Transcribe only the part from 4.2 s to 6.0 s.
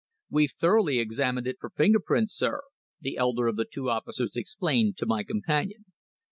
explained to my companion.